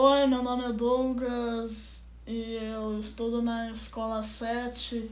Oi, 0.00 0.28
meu 0.28 0.44
nome 0.44 0.64
é 0.64 0.72
Douglas 0.72 2.04
e 2.24 2.54
eu 2.54 3.00
estudo 3.00 3.42
na 3.42 3.68
escola 3.68 4.22
7 4.22 5.10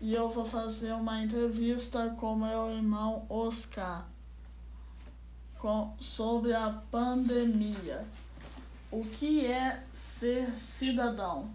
e 0.00 0.12
eu 0.12 0.28
vou 0.28 0.44
fazer 0.44 0.90
uma 0.94 1.22
entrevista 1.22 2.12
com 2.18 2.34
meu 2.34 2.72
irmão 2.72 3.24
Oscar 3.28 4.04
com, 5.60 5.94
sobre 6.00 6.52
a 6.52 6.70
pandemia. 6.90 8.04
O 8.90 9.04
que 9.04 9.46
é 9.46 9.84
ser 9.92 10.50
cidadão? 10.54 11.48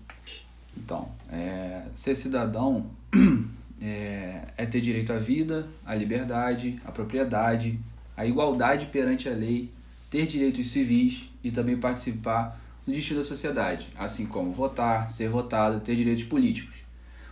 Então, 0.77 1.11
é, 1.29 1.87
ser 1.93 2.15
cidadão 2.15 2.89
é, 3.81 4.45
é 4.55 4.65
ter 4.65 4.79
direito 4.79 5.11
à 5.11 5.17
vida, 5.17 5.67
à 5.85 5.93
liberdade, 5.93 6.81
à 6.85 6.91
propriedade, 6.93 7.77
à 8.15 8.25
igualdade 8.25 8.85
perante 8.85 9.27
a 9.27 9.33
lei, 9.33 9.69
ter 10.11 10.27
direitos 10.27 10.69
civis 10.69 11.29
e 11.41 11.49
também 11.49 11.77
participar 11.77 12.61
do 12.85 12.91
destino 12.91 13.21
da 13.21 13.25
sociedade, 13.25 13.87
assim 13.97 14.25
como 14.25 14.51
votar, 14.51 15.09
ser 15.09 15.29
votado, 15.29 15.79
ter 15.79 15.95
direitos 15.95 16.25
políticos. 16.25 16.75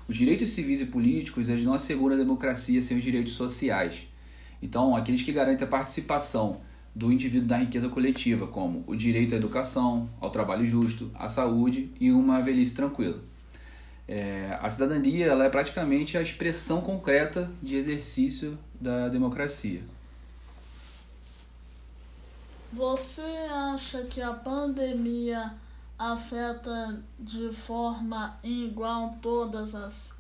Os 0.07 0.15
direitos 0.15 0.49
civis 0.51 0.79
e 0.79 0.85
políticos 0.85 1.49
eles 1.49 1.63
não 1.65 1.73
asseguram 1.73 2.15
a 2.15 2.17
democracia 2.17 2.81
sem 2.81 2.97
os 2.97 3.03
direitos 3.03 3.33
sociais. 3.33 4.07
Então, 4.61 4.95
aqueles 4.95 5.21
que 5.21 5.33
garantem 5.33 5.67
a 5.67 5.69
participação 5.69 6.61
do 6.95 7.11
indivíduo 7.11 7.49
na 7.49 7.57
riqueza 7.57 7.89
coletiva, 7.89 8.47
como 8.47 8.83
o 8.87 8.95
direito 8.95 9.35
à 9.35 9.37
educação, 9.37 10.09
ao 10.21 10.29
trabalho 10.29 10.65
justo, 10.65 11.11
à 11.13 11.27
saúde 11.27 11.91
e 11.99 12.11
uma 12.11 12.41
velhice 12.41 12.73
tranquila. 12.73 13.21
É, 14.07 14.57
a 14.59 14.69
cidadania 14.69 15.27
ela 15.27 15.43
é 15.43 15.49
praticamente 15.49 16.17
a 16.17 16.21
expressão 16.21 16.81
concreta 16.81 17.51
de 17.61 17.75
exercício 17.75 18.57
da 18.79 19.09
democracia. 19.09 19.81
Você 22.71 23.21
acha 23.51 24.03
que 24.03 24.21
a 24.21 24.31
pandemia 24.31 25.53
afeta 25.97 27.01
de 27.19 27.51
forma 27.51 28.37
igual 28.43 29.17
todas 29.21 29.73
as 29.73 30.13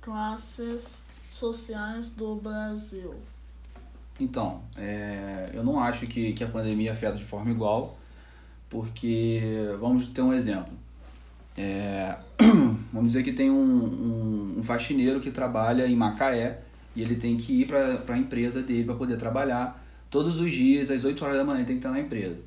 classes 0.00 1.02
sociais 1.28 2.10
do 2.10 2.36
Brasil? 2.36 3.14
Então, 4.18 4.62
é, 4.76 5.50
eu 5.52 5.62
não 5.62 5.78
acho 5.78 6.06
que, 6.06 6.32
que 6.32 6.42
a 6.42 6.48
pandemia 6.48 6.92
afeta 6.92 7.18
de 7.18 7.24
forma 7.24 7.50
igual, 7.50 7.98
porque 8.68 9.40
vamos 9.78 10.08
ter 10.08 10.22
um 10.22 10.32
exemplo. 10.32 10.72
É, 11.56 12.16
vamos 12.92 13.12
dizer 13.12 13.22
que 13.22 13.32
tem 13.32 13.50
um, 13.50 13.54
um, 13.54 14.54
um, 14.58 14.64
faxineiro 14.64 15.20
que 15.20 15.30
trabalha 15.30 15.86
em 15.86 15.94
Macaé 15.94 16.60
e 16.96 17.02
ele 17.02 17.16
tem 17.16 17.36
que 17.36 17.60
ir 17.60 17.66
para 17.66 18.14
a 18.14 18.18
empresa 18.18 18.62
dele 18.62 18.84
para 18.84 18.94
poder 18.94 19.16
trabalhar 19.16 19.82
todos 20.10 20.40
os 20.40 20.52
dias, 20.52 20.90
às 20.90 21.04
8 21.04 21.24
horas 21.24 21.36
da 21.36 21.44
manhã, 21.44 21.58
ele 21.58 21.66
tem 21.66 21.76
que 21.76 21.86
estar 21.86 21.90
na 21.90 22.00
empresa. 22.00 22.44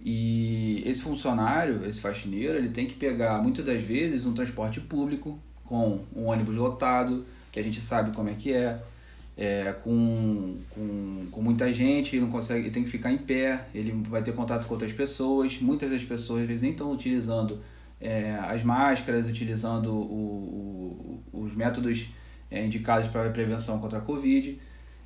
E 0.00 0.82
esse 0.84 1.02
funcionário, 1.02 1.84
esse 1.86 2.00
faxineiro, 2.00 2.58
ele 2.58 2.68
tem 2.68 2.86
que 2.86 2.94
pegar 2.94 3.42
muitas 3.42 3.64
das 3.64 3.82
vezes 3.82 4.26
um 4.26 4.34
transporte 4.34 4.80
público 4.80 5.38
com 5.64 6.00
um 6.14 6.26
ônibus 6.26 6.56
lotado, 6.56 7.24
que 7.50 7.58
a 7.58 7.62
gente 7.62 7.80
sabe 7.80 8.14
como 8.14 8.28
é 8.28 8.34
que 8.34 8.52
é, 8.52 8.82
é, 9.36 9.72
com, 9.82 10.58
com, 10.70 11.26
com 11.30 11.42
muita 11.42 11.72
gente, 11.72 12.16
ele 12.16 12.26
não 12.26 12.30
consegue, 12.30 12.64
ele 12.64 12.70
tem 12.70 12.84
que 12.84 12.90
ficar 12.90 13.10
em 13.10 13.18
pé, 13.18 13.66
ele 13.74 13.92
vai 14.08 14.22
ter 14.22 14.32
contato 14.32 14.66
com 14.66 14.74
outras 14.74 14.92
pessoas. 14.92 15.58
Muitas 15.58 15.90
das 15.90 16.04
pessoas 16.04 16.42
às 16.42 16.48
vezes 16.48 16.62
nem 16.62 16.72
estão 16.72 16.92
utilizando 16.92 17.60
é, 18.00 18.38
as 18.42 18.62
máscaras, 18.62 19.26
utilizando 19.26 19.90
o, 19.90 21.22
o, 21.32 21.40
os 21.44 21.54
métodos 21.54 22.08
é, 22.50 22.64
indicados 22.64 23.08
para 23.08 23.26
a 23.26 23.30
prevenção 23.30 23.78
contra 23.78 23.98
a 23.98 24.02
Covid. 24.02 24.60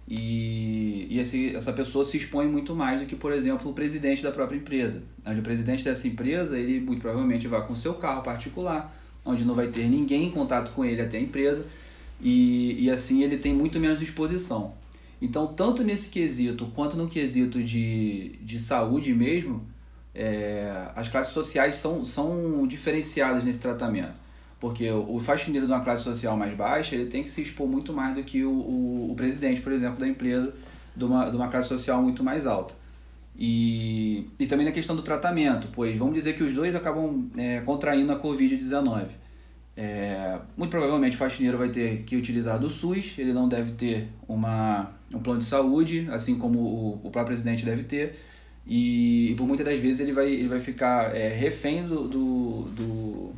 E, 0.09 1.07
e 1.11 1.19
esse, 1.19 1.55
essa 1.55 1.73
pessoa 1.73 2.05
se 2.05 2.17
expõe 2.17 2.47
muito 2.47 2.75
mais 2.75 3.01
do 3.01 3.07
que, 3.07 3.15
por 3.15 3.31
exemplo, 3.31 3.71
o 3.71 3.75
presidente 3.75 4.23
da 4.23 4.33
própria 4.33 4.57
empresa. 4.57 5.03
Onde 5.27 5.41
o 5.41 5.43
presidente 5.43 5.85
dessa 5.85 6.09
empresa, 6.09 6.59
ele 6.59 6.81
muito 6.81 7.01
provavelmente 7.01 7.47
vai 7.47 7.67
com 7.67 7.75
seu 7.75 7.95
carro 7.95 8.23
particular, 8.23 8.97
onde 9.25 9.45
não 9.45 9.55
vai 9.55 9.69
ter 9.69 9.87
ninguém 9.89 10.25
em 10.25 10.31
contato 10.31 10.73
com 10.73 10.85
ele 10.85 11.03
até 11.03 11.19
a 11.19 11.21
empresa 11.21 11.67
e, 12.21 12.85
e 12.85 12.91
assim 12.91 13.23
ele 13.23 13.37
tem 13.37 13.55
muito 13.55 13.79
menos 13.79 14.01
exposição. 14.01 14.75
Então, 15.21 15.49
tanto 15.49 15.83
nesse 15.83 16.09
quesito 16.09 16.67
quanto 16.75 16.97
no 16.97 17.09
quesito 17.09 17.63
de, 17.63 18.39
de 18.41 18.59
saúde 18.59 19.13
mesmo, 19.13 19.67
é, 20.15 20.91
as 20.95 21.09
classes 21.09 21.33
sociais 21.33 21.75
são, 21.75 22.05
são 22.05 22.67
diferenciadas 22.67 23.45
nesse 23.45 23.59
tratamento. 23.59 24.21
Porque 24.61 24.91
o 24.91 25.21
faxineiro 25.21 25.67
de 25.67 25.73
uma 25.73 25.85
classe 25.85 26.03
social 26.03 26.37
mais 26.37 26.53
baixa, 26.55 26.95
ele 26.95 27.07
tem 27.07 27.23
que 27.23 27.31
se 27.31 27.41
expor 27.41 27.69
muito 27.69 27.93
mais 27.93 28.17
do 28.17 28.25
que 28.25 28.45
o, 28.45 28.51
o, 28.51 29.13
o 29.13 29.15
presidente, 29.15 29.61
por 29.61 29.73
exemplo, 29.73 30.01
da 30.01 30.09
empresa 30.09 30.53
de 30.97 31.05
uma, 31.05 31.31
de 31.31 31.37
uma 31.37 31.49
classe 31.49 31.69
social 31.69 32.03
muito 32.03 32.25
mais 32.25 32.45
alta. 32.45 32.75
E, 33.39 34.29
e 34.37 34.47
também 34.47 34.67
na 34.67 34.73
questão 34.73 34.97
do 34.97 35.03
tratamento, 35.03 35.69
pois 35.73 35.97
vamos 35.97 36.15
dizer 36.15 36.35
que 36.35 36.43
os 36.43 36.53
dois 36.53 36.75
acabam 36.75 37.31
é, 37.37 37.61
contraindo 37.61 38.13
a 38.13 38.21
Covid-19. 38.21 39.07
É, 39.77 40.41
muito 40.57 40.73
provavelmente 40.73 41.15
o 41.15 41.19
faxineiro 41.19 41.57
vai 41.57 41.69
ter 41.69 42.03
que 42.03 42.17
utilizar 42.17 42.59
do 42.59 42.69
SUS, 42.69 43.15
ele 43.17 43.33
não 43.33 43.49
deve 43.49 43.71
ter 43.73 44.09
uma, 44.27 44.91
um 45.15 45.21
plano 45.21 45.39
de 45.39 45.45
saúde, 45.45 46.09
assim 46.11 46.37
como 46.37 46.59
o, 46.59 46.95
o 47.05 47.11
próprio 47.11 47.27
presidente 47.27 47.65
deve 47.65 47.85
ter, 47.85 48.19
e, 48.67 49.31
e, 49.31 49.35
por 49.37 49.47
muitas 49.47 49.65
das 49.65 49.79
vezes 49.79 50.01
ele 50.01 50.11
vai, 50.11 50.33
ele 50.33 50.49
vai 50.49 50.59
ficar 50.59 51.15
é, 51.15 51.29
refém 51.29 51.85
do, 51.85 52.09
do, 52.09 52.63
do, 52.71 53.33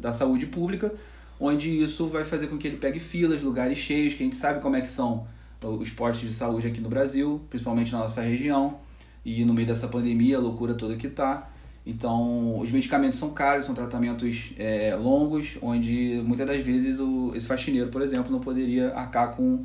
da 0.00 0.12
saúde 0.12 0.46
pública, 0.46 0.92
onde 1.38 1.82
isso 1.82 2.08
vai 2.08 2.24
fazer 2.24 2.48
com 2.48 2.58
que 2.58 2.66
ele 2.66 2.76
pegue 2.76 2.98
filas, 2.98 3.42
lugares 3.42 3.78
cheios, 3.78 4.14
que 4.14 4.22
a 4.22 4.26
gente 4.26 4.36
sabe 4.36 4.60
como 4.60 4.76
é 4.76 4.80
que 4.80 4.88
são 4.88 5.26
os 5.62 5.90
postos 5.90 6.28
de 6.28 6.34
saúde 6.34 6.66
aqui 6.66 6.80
no 6.80 6.88
Brasil, 6.88 7.40
principalmente 7.48 7.92
na 7.92 7.98
nossa 7.98 8.22
região, 8.22 8.78
e 9.24 9.44
no 9.44 9.52
meio 9.52 9.66
dessa 9.66 9.88
pandemia, 9.88 10.36
a 10.38 10.40
loucura 10.40 10.74
toda 10.74 10.96
que 10.96 11.06
está. 11.06 11.50
Então, 11.86 12.58
os 12.58 12.70
medicamentos 12.70 13.18
são 13.18 13.32
caros, 13.32 13.64
são 13.64 13.74
tratamentos 13.74 14.52
é, 14.58 14.94
longos, 14.94 15.58
onde 15.62 16.20
muitas 16.24 16.46
das 16.46 16.64
vezes 16.64 16.98
o, 16.98 17.32
esse 17.34 17.46
faxineiro, 17.46 17.88
por 17.88 18.02
exemplo, 18.02 18.30
não 18.30 18.40
poderia 18.40 18.94
arcar 18.94 19.34
com, 19.34 19.64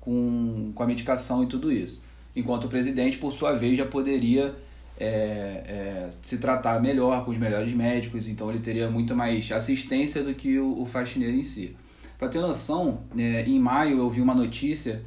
com, 0.00 0.72
com 0.74 0.82
a 0.82 0.86
medicação 0.86 1.42
e 1.42 1.46
tudo 1.46 1.72
isso. 1.72 2.02
Enquanto 2.36 2.64
o 2.64 2.68
presidente, 2.68 3.16
por 3.16 3.32
sua 3.32 3.52
vez, 3.52 3.78
já 3.78 3.86
poderia 3.86 4.54
é, 4.98 5.06
é, 5.06 6.08
se 6.22 6.38
tratar 6.38 6.80
melhor 6.80 7.24
com 7.24 7.30
os 7.30 7.38
melhores 7.38 7.72
médicos, 7.72 8.28
então 8.28 8.50
ele 8.50 8.60
teria 8.60 8.90
muito 8.90 9.14
mais 9.14 9.50
assistência 9.50 10.22
do 10.22 10.34
que 10.34 10.58
o, 10.58 10.80
o 10.80 10.84
faxineiro 10.84 11.36
em 11.36 11.42
si. 11.42 11.76
Para 12.18 12.28
ter 12.28 12.40
noção, 12.40 13.00
é, 13.16 13.42
em 13.42 13.58
maio 13.58 13.98
eu 13.98 14.08
vi 14.08 14.20
uma 14.20 14.34
notícia 14.34 15.02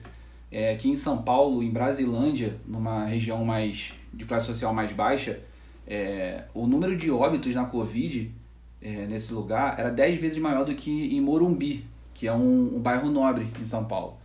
é, 0.51 0.75
que 0.75 0.89
em 0.89 0.95
São 0.95 1.21
Paulo, 1.21 1.63
em 1.63 1.69
Brasilândia, 1.69 2.57
numa 2.65 3.05
região 3.05 3.43
mais 3.45 3.93
de 4.13 4.25
classe 4.25 4.45
social 4.45 4.73
mais 4.73 4.91
baixa, 4.91 5.39
é, 5.85 6.43
o 6.53 6.67
número 6.67 6.97
de 6.97 7.09
óbitos 7.09 7.55
na 7.55 7.65
Covid 7.65 8.33
é, 8.81 9.05
nesse 9.05 9.33
lugar 9.33 9.79
era 9.79 9.89
10 9.89 10.19
vezes 10.19 10.37
maior 10.37 10.65
do 10.65 10.75
que 10.75 11.15
em 11.15 11.21
Morumbi, 11.21 11.85
que 12.13 12.27
é 12.27 12.33
um, 12.33 12.75
um 12.75 12.79
bairro 12.79 13.09
nobre 13.09 13.47
em 13.59 13.65
São 13.65 13.85
Paulo. 13.85 14.17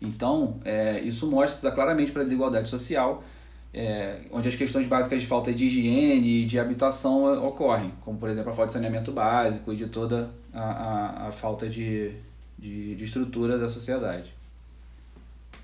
Então, 0.00 0.58
isso 1.02 1.26
mostra 1.30 1.70
claramente 1.70 2.12
para 2.12 2.20
a 2.20 2.24
desigualdade 2.24 2.68
social, 2.68 3.24
é, 3.74 4.20
onde 4.30 4.48
as 4.48 4.54
questões 4.54 4.86
básicas 4.86 5.20
de 5.20 5.26
falta 5.26 5.52
de 5.52 5.66
higiene 5.66 6.42
e 6.42 6.44
de 6.44 6.60
habitação 6.60 7.44
ocorrem, 7.44 7.92
como, 8.02 8.16
por 8.18 8.28
exemplo, 8.28 8.50
a 8.50 8.54
falta 8.54 8.68
de 8.68 8.74
saneamento 8.74 9.10
básico 9.10 9.72
e 9.72 9.76
de 9.76 9.88
toda 9.88 10.32
a, 10.52 10.62
a, 10.62 11.26
a 11.28 11.32
falta 11.32 11.68
de, 11.68 12.14
de, 12.56 12.94
de, 12.94 13.04
estrutura 13.04 13.58
da 13.58 13.68
sociedade. 13.68 14.32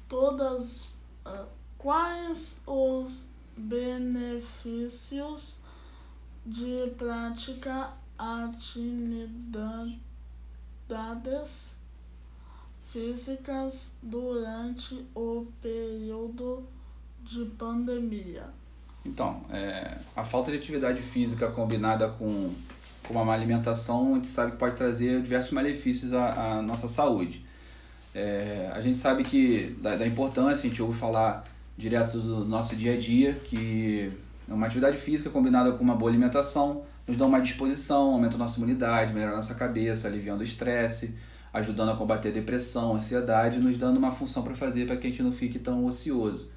Todas. 0.08 0.98
Uh, 1.24 1.46
quais 1.78 2.60
os 2.66 3.24
benefícios 3.56 5.60
de 6.44 6.90
prática 6.98 7.92
atividades 8.18 10.00
físicas 12.92 13.92
durante 14.02 15.06
o 15.14 15.46
período 15.62 16.66
de 17.22 17.44
pandemia. 17.56 18.44
Então, 19.04 19.42
é, 19.50 19.96
a 20.14 20.24
falta 20.24 20.50
de 20.50 20.58
atividade 20.58 21.00
física 21.00 21.50
combinada 21.50 22.08
com, 22.08 22.52
com 23.02 23.14
uma 23.14 23.24
má 23.24 23.32
alimentação, 23.32 24.12
a 24.12 24.14
gente 24.16 24.28
sabe 24.28 24.52
que 24.52 24.58
pode 24.58 24.74
trazer 24.74 25.22
diversos 25.22 25.52
malefícios 25.52 26.12
à, 26.12 26.58
à 26.58 26.62
nossa 26.62 26.86
saúde. 26.86 27.44
É, 28.14 28.70
a 28.74 28.80
gente 28.80 28.98
sabe 28.98 29.22
que 29.22 29.76
da, 29.80 29.96
da 29.96 30.06
importância, 30.06 30.66
a 30.66 30.68
gente 30.68 30.82
ouve 30.82 30.98
falar 30.98 31.44
direto 31.78 32.18
do 32.18 32.44
nosso 32.44 32.76
dia 32.76 32.94
a 32.94 32.96
dia, 32.98 33.32
que 33.44 34.12
uma 34.46 34.66
atividade 34.66 34.98
física 34.98 35.30
combinada 35.30 35.72
com 35.72 35.82
uma 35.82 35.94
boa 35.94 36.10
alimentação 36.10 36.82
nos 37.06 37.16
dá 37.16 37.24
uma 37.24 37.40
disposição, 37.40 38.12
aumenta 38.12 38.36
a 38.36 38.38
nossa 38.38 38.58
imunidade, 38.58 39.12
melhora 39.14 39.32
a 39.32 39.36
nossa 39.36 39.54
cabeça, 39.54 40.06
aliviando 40.06 40.42
o 40.42 40.44
estresse, 40.44 41.14
ajudando 41.52 41.90
a 41.90 41.96
combater 41.96 42.28
a 42.28 42.32
depressão, 42.32 42.92
a 42.92 42.96
ansiedade, 42.96 43.58
nos 43.58 43.76
dando 43.76 43.96
uma 43.96 44.12
função 44.12 44.42
para 44.42 44.54
fazer 44.54 44.86
para 44.86 44.96
que 44.96 45.06
a 45.06 45.10
gente 45.10 45.22
não 45.22 45.32
fique 45.32 45.58
tão 45.58 45.84
ocioso. 45.86 46.50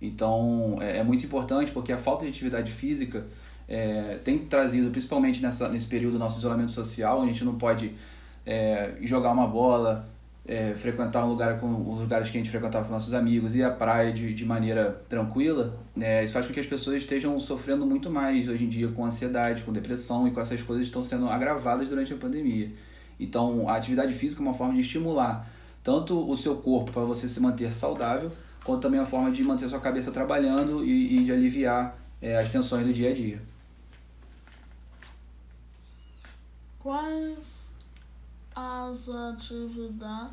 Então 0.00 0.76
é, 0.80 0.98
é, 0.98 1.02
muito 1.02 1.24
importante 1.24 1.72
porque 1.72 1.92
a 1.92 1.98
falta 1.98 2.24
de 2.24 2.30
atividade 2.30 2.70
física 2.70 3.26
é, 3.68 4.18
tem 4.24 4.38
trazido, 4.38 4.90
principalmente 4.90 5.42
nessa, 5.42 5.68
nesse 5.68 5.86
período 5.86 6.12
do 6.12 6.18
nosso 6.18 6.38
isolamento 6.38 6.70
social, 6.70 7.22
a 7.22 7.26
gente 7.26 7.44
não 7.44 7.56
pode 7.56 7.94
é, 8.46 8.94
jogar 9.02 9.30
uma 9.32 9.46
bola, 9.46 10.08
é, 10.46 10.72
frequentar 10.74 11.26
um 11.26 11.28
lugar 11.28 11.60
com 11.60 11.92
os 11.92 12.00
lugares 12.00 12.30
que 12.30 12.38
a 12.38 12.40
gente 12.40 12.50
frequentava 12.50 12.86
com 12.86 12.92
nossos 12.92 13.12
amigos, 13.12 13.54
ir 13.54 13.62
à 13.62 13.70
praia 13.70 14.10
de, 14.10 14.32
de 14.32 14.44
maneira 14.46 15.02
tranquila, 15.08 15.78
né, 15.94 16.24
isso 16.24 16.32
faz 16.32 16.46
com 16.46 16.52
que 16.54 16.60
as 16.60 16.66
pessoas 16.66 16.96
estejam 16.96 17.38
sofrendo 17.38 17.84
muito 17.84 18.08
mais 18.08 18.48
hoje 18.48 18.64
em 18.64 18.68
dia 18.68 18.88
com 18.88 19.04
ansiedade, 19.04 19.62
com 19.64 19.72
depressão 19.72 20.26
e 20.26 20.30
com 20.30 20.40
essas 20.40 20.62
coisas 20.62 20.84
que 20.84 20.88
estão 20.88 21.02
sendo 21.02 21.28
agravadas 21.28 21.88
durante 21.88 22.14
a 22.14 22.16
pandemia. 22.16 22.72
Então, 23.20 23.68
a 23.68 23.76
atividade 23.76 24.14
física 24.14 24.40
é 24.40 24.44
uma 24.46 24.54
forma 24.54 24.74
de 24.74 24.80
estimular 24.80 25.46
tanto 25.82 26.30
o 26.30 26.36
seu 26.36 26.56
corpo 26.56 26.92
para 26.92 27.02
você 27.02 27.28
se 27.28 27.40
manter 27.40 27.72
saudável, 27.72 28.30
quanto 28.64 28.82
também 28.82 29.00
uma 29.00 29.06
forma 29.06 29.30
de 29.30 29.42
manter 29.42 29.68
sua 29.68 29.80
cabeça 29.80 30.10
trabalhando 30.10 30.84
e, 30.84 31.18
e 31.18 31.24
de 31.24 31.32
aliviar 31.32 31.98
é, 32.20 32.36
as 32.36 32.48
tensões 32.48 32.86
do 32.86 32.92
dia 32.92 33.10
a 33.10 33.14
dia. 33.14 33.42
Quais 36.78 37.68
as 38.54 39.08
atividades 39.08 40.28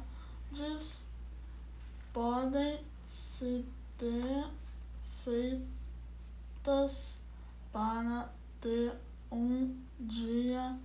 podem 2.13 2.79
se 3.05 3.65
ter 3.97 4.45
feitas 5.23 7.17
para 7.71 8.29
ter 8.61 8.93
um 9.31 9.75
dia 9.99 10.75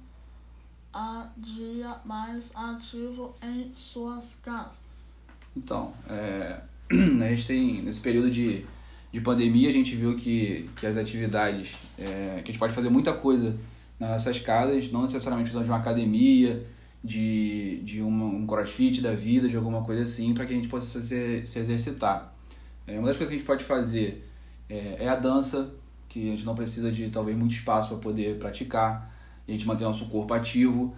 a 0.93 1.29
dia 1.37 2.01
mais 2.05 2.51
ativo 2.55 3.35
em 3.43 3.73
suas 3.75 4.35
casas? 4.43 4.77
Então, 5.57 5.93
é, 6.09 6.61
a 6.91 7.29
gente 7.33 7.47
tem, 7.47 7.83
nesse 7.83 8.01
período 8.01 8.31
de, 8.31 8.65
de 9.13 9.21
pandemia, 9.21 9.69
a 9.69 9.73
gente 9.73 9.95
viu 9.95 10.17
que, 10.17 10.69
que 10.77 10.87
as 10.87 10.97
atividades, 10.97 11.77
é, 11.99 12.41
que 12.43 12.51
a 12.51 12.53
gente 12.53 12.59
pode 12.59 12.73
fazer 12.73 12.89
muita 12.89 13.13
coisa 13.13 13.57
nas 13.99 14.11
nossas 14.11 14.39
casas, 14.41 14.91
não 14.91 15.03
necessariamente 15.03 15.45
precisando 15.45 15.65
de 15.65 15.71
uma 15.71 15.79
academia, 15.79 16.67
de, 17.03 17.81
de 17.85 18.03
uma, 18.03 18.27
um 18.27 18.47
crossfit 18.47 19.01
da 19.01 19.13
vida, 19.13 19.49
de 19.49 19.57
alguma 19.57 19.83
coisa 19.83 20.03
assim, 20.03 20.35
para 20.35 20.45
que 20.45 20.53
a 20.53 20.57
gente 20.57 20.69
possa 20.69 21.01
se, 21.01 21.47
se 21.47 21.59
exercitar. 21.59 22.35
É, 22.87 22.99
uma 22.99 23.07
das 23.07 23.17
coisas 23.17 23.29
que 23.29 23.35
a 23.35 23.39
gente 23.39 23.47
pode 23.47 23.63
fazer 23.63 24.27
é, 24.69 24.97
é, 25.05 25.09
a 25.09 25.15
dança, 25.15 25.73
que 26.09 26.29
a 26.29 26.31
gente 26.33 26.45
não 26.45 26.55
precisa 26.55 26.91
de 26.91 27.09
talvez 27.09 27.37
muito 27.37 27.53
espaço 27.53 27.89
para 27.89 27.99
poder 27.99 28.37
praticar, 28.39 29.15
e 29.47 29.53
a 29.53 29.55
gente 29.55 29.67
manter 29.67 29.85
nosso 29.85 30.07
corpo 30.07 30.35
ativo, 30.35 30.95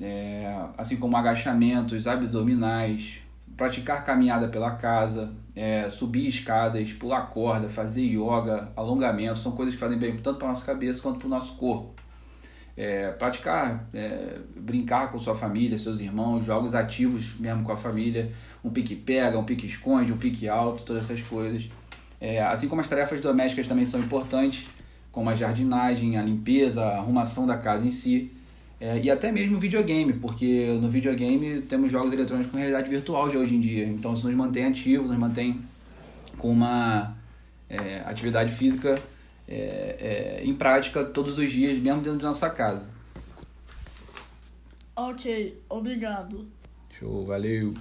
é, 0.00 0.52
assim 0.76 0.96
como 0.96 1.16
agachamentos 1.16 2.06
abdominais, 2.06 3.20
praticar 3.56 4.04
caminhada 4.04 4.48
pela 4.48 4.72
casa, 4.72 5.32
é, 5.54 5.88
subir 5.88 6.26
escadas, 6.28 6.92
pular 6.92 7.22
corda, 7.30 7.68
fazer 7.68 8.02
yoga, 8.02 8.70
alongamento, 8.76 9.38
são 9.38 9.52
coisas 9.52 9.74
que 9.74 9.80
fazem 9.80 9.98
bem 9.98 10.16
tanto 10.18 10.38
para 10.38 10.48
a 10.48 10.50
nossa 10.50 10.64
cabeça 10.64 11.00
quanto 11.00 11.18
para 11.18 11.26
o 11.26 11.30
nosso 11.30 11.54
corpo 11.54 11.96
é, 12.76 13.10
praticar, 13.12 13.88
é, 13.94 14.38
brincar 14.54 15.10
com 15.10 15.18
sua 15.18 15.34
família, 15.34 15.78
seus 15.78 15.98
irmãos, 15.98 16.44
jogos 16.44 16.74
ativos 16.74 17.34
mesmo 17.38 17.62
com 17.62 17.72
a 17.72 17.76
família, 17.76 18.30
um 18.62 18.70
pique-pega, 18.70 19.38
um 19.38 19.44
pique-esconde, 19.44 20.12
um 20.12 20.18
pique-alto, 20.18 20.82
todas 20.82 21.04
essas 21.04 21.22
coisas. 21.22 21.70
É, 22.20 22.42
assim 22.42 22.68
como 22.68 22.80
as 22.80 22.88
tarefas 22.88 23.20
domésticas 23.20 23.66
também 23.66 23.84
são 23.84 24.00
importantes, 24.00 24.66
como 25.10 25.30
a 25.30 25.34
jardinagem, 25.34 26.18
a 26.18 26.22
limpeza, 26.22 26.84
a 26.84 26.98
arrumação 26.98 27.46
da 27.46 27.56
casa 27.56 27.86
em 27.86 27.90
si, 27.90 28.32
é, 28.80 28.98
e 28.98 29.10
até 29.10 29.32
mesmo 29.32 29.56
o 29.56 29.60
videogame, 29.60 30.12
porque 30.12 30.78
no 30.80 30.88
videogame 30.88 31.62
temos 31.62 31.90
jogos 31.90 32.12
eletrônicos 32.12 32.50
com 32.50 32.58
realidade 32.58 32.90
virtual 32.90 33.28
de 33.28 33.36
hoje 33.36 33.54
em 33.54 33.60
dia, 33.60 33.86
então 33.86 34.12
isso 34.12 34.26
nos 34.26 34.34
mantém 34.34 34.66
ativo, 34.66 35.08
nos 35.08 35.16
mantém 35.16 35.62
com 36.36 36.50
uma 36.50 37.16
é, 37.68 38.00
atividade 38.04 38.52
física 38.52 39.00
é, 39.48 40.38
é, 40.38 40.44
em 40.44 40.54
prática 40.54 41.04
todos 41.04 41.38
os 41.38 41.50
dias, 41.50 41.76
mesmo 41.80 42.02
dentro 42.02 42.18
de 42.18 42.24
nossa 42.24 42.50
casa. 42.50 42.86
Ok, 44.94 45.62
obrigado. 45.68 46.46
Show, 46.90 47.24
valeu. 47.26 47.74